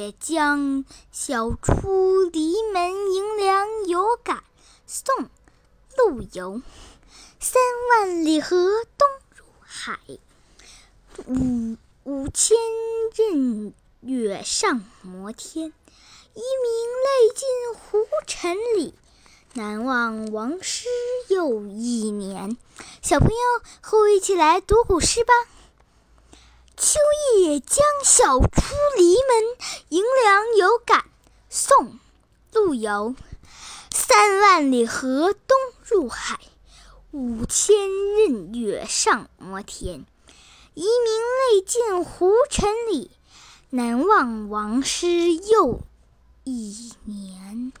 [0.00, 4.42] 夜将，晓出篱门迎凉有感。
[4.86, 5.14] 宋·
[5.98, 6.62] 陆游。
[7.38, 7.60] 三
[7.90, 8.56] 万里河
[8.96, 9.98] 东入海，
[11.26, 12.56] 五五千
[13.14, 15.66] 仞岳上摩天。
[15.66, 16.72] 一鸣
[17.04, 18.94] 泪尽胡尘里，
[19.52, 20.88] 难忘王师
[21.28, 22.56] 又一年。
[23.02, 23.36] 小朋友，
[23.82, 25.34] 和我一起来读古诗吧。
[26.76, 26.98] 秋
[27.36, 29.59] 夜将晓出篱门
[29.90, 31.04] 迎凉有感。
[31.48, 31.86] 宋·
[32.52, 33.16] 陆游。
[33.92, 36.38] 三万里河东入海。
[37.10, 40.06] 五千仞岳上摩天，
[40.74, 43.10] 遗民泪尽胡尘里，
[43.70, 45.80] 南望王师又
[46.44, 47.72] 一年。